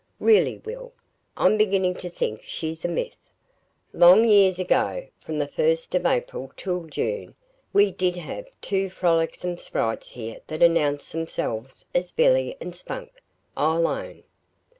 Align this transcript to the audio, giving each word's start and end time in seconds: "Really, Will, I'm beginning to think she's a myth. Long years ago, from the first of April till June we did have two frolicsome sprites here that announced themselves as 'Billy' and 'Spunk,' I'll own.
"Really, 0.19 0.57
Will, 0.65 0.93
I'm 1.37 1.59
beginning 1.59 1.93
to 1.97 2.09
think 2.09 2.41
she's 2.43 2.83
a 2.83 2.87
myth. 2.87 3.29
Long 3.93 4.27
years 4.27 4.57
ago, 4.57 5.05
from 5.23 5.37
the 5.37 5.45
first 5.47 5.93
of 5.93 6.07
April 6.07 6.51
till 6.57 6.85
June 6.85 7.35
we 7.71 7.91
did 7.91 8.15
have 8.15 8.47
two 8.63 8.89
frolicsome 8.89 9.59
sprites 9.59 10.09
here 10.09 10.39
that 10.47 10.63
announced 10.63 11.11
themselves 11.11 11.85
as 11.93 12.09
'Billy' 12.09 12.57
and 12.59 12.75
'Spunk,' 12.75 13.21
I'll 13.55 13.85
own. 13.85 14.23